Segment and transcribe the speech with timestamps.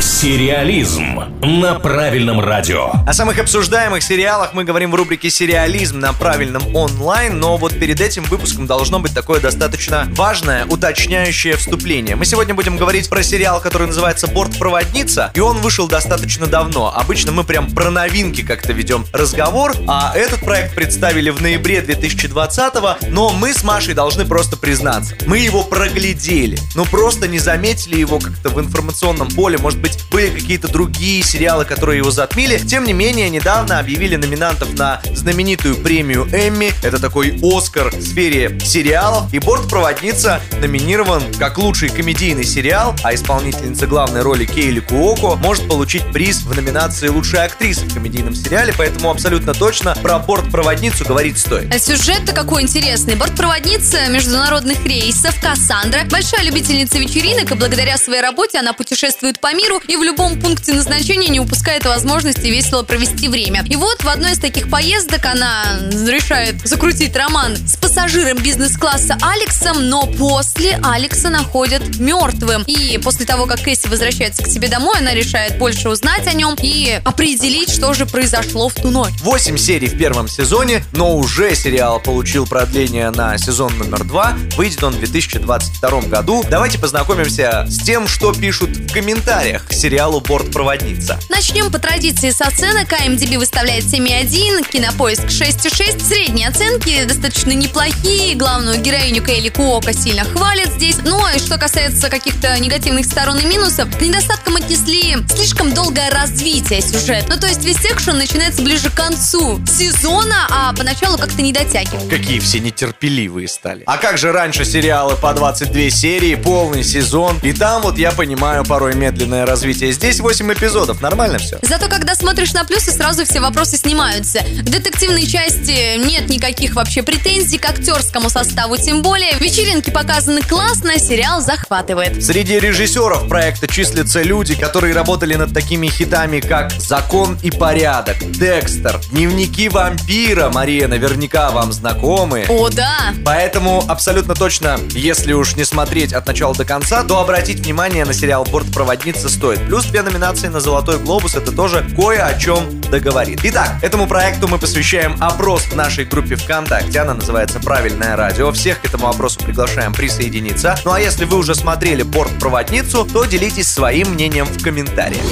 [0.00, 2.90] Сериализм на правильном радио.
[3.06, 8.00] О самых обсуждаемых сериалах мы говорим в рубрике «Сериализм» на правильном онлайн, но вот перед
[8.00, 12.16] этим выпуском должно быть такое достаточно важное, уточняющее вступление.
[12.16, 16.94] Мы сегодня будем говорить про сериал, который называется «Бортпроводница», и он вышел достаточно давно.
[16.94, 22.72] Обычно мы прям про новинки как-то ведем разговор, а этот проект представили в ноябре 2020
[23.10, 25.14] но мы с Машей должны просто признаться.
[25.26, 30.10] Мы его проглядели, но просто не заметили его как-то в информационном поле, может быть, быть,
[30.10, 32.58] были какие-то другие сериалы, которые его затмили.
[32.58, 36.72] Тем не менее, недавно объявили номинантов на знаменитую премию Эмми.
[36.82, 39.32] Это такой Оскар в сфере сериалов.
[39.32, 46.04] И «Бортпроводница» номинирован как лучший комедийный сериал, а исполнительница главной роли Кейли Куоко может получить
[46.12, 51.72] приз в номинации «Лучшая актриса в комедийном сериале», поэтому абсолютно точно про «Бортпроводницу» говорить стоит.
[51.72, 53.14] А сюжет-то какой интересный.
[53.14, 59.79] Бортпроводница международных рейсов Кассандра, большая любительница вечеринок, и благодаря своей работе она путешествует по миру
[59.88, 63.64] и в любом пункте назначения не упускает возможности весело провести время.
[63.68, 65.64] И вот в одной из таких поездок она
[66.06, 72.62] решает закрутить роман с пассажиром бизнес-класса Алексом, но после Алекса находят мертвым.
[72.66, 76.56] И после того, как Кэсси возвращается к себе домой, она решает больше узнать о нем
[76.62, 79.14] и определить, что же произошло в ту ночь.
[79.22, 84.36] Восемь серий в первом сезоне, но уже сериал получил продление на сезон номер два.
[84.56, 86.44] Выйдет он в 2022 году.
[86.48, 91.18] Давайте познакомимся с тем, что пишут в комментариях к сериалу «Бортпроводница».
[91.28, 92.92] Начнем по традиции с оценок.
[92.92, 96.04] IMDb выставляет 7,1, Кинопоиск 6,6.
[96.06, 98.34] Средние оценки достаточно неплохие.
[98.34, 100.96] Главную героиню Кейли Куока сильно хвалят здесь.
[101.04, 106.80] Ну, и что касается каких-то негативных сторон и минусов, к недостаткам отнесли слишком долгое развитие
[106.80, 107.26] сюжета.
[107.28, 112.08] Ну, то есть весь экшен начинается ближе к концу сезона, а поначалу как-то не дотягивает.
[112.08, 113.82] Какие все нетерпеливые стали.
[113.86, 118.64] А как же раньше сериалы по 22 серии, полный сезон, и там вот я понимаю
[118.64, 119.90] порой медленное развития.
[119.90, 121.58] Здесь 8 эпизодов, нормально все.
[121.62, 124.38] Зато когда смотришь на плюсы, сразу все вопросы снимаются.
[124.38, 129.32] К детективной части нет никаких вообще претензий, к актерскому составу тем более.
[129.40, 132.24] Вечеринки показаны классно, сериал захватывает.
[132.24, 139.00] Среди режиссеров проекта числятся люди, которые работали над такими хитами, как «Закон и порядок», «Декстер»,
[139.10, 142.46] «Дневники вампира», Мария, наверняка вам знакомы.
[142.48, 143.12] О, да!
[143.24, 148.14] Поэтому абсолютно точно, если уж не смотреть от начала до конца, то обратить внимание на
[148.14, 149.60] сериал «Бортпроводница» стоит.
[149.64, 153.40] Плюс две номинации на «Золотой глобус»— это тоже кое о чем договорит.
[153.42, 157.00] Итак, этому проекту мы посвящаем опрос в нашей группе ВКонтакте.
[157.00, 158.52] Она называется «Правильное радио».
[158.52, 160.78] Всех к этому опросу приглашаем присоединиться.
[160.84, 165.22] Ну а если вы уже смотрели «Бортпроводницу», то делитесь своим мнением в комментариях.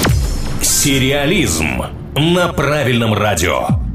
[0.63, 1.83] Сериализм
[2.17, 3.88] на правильном радио.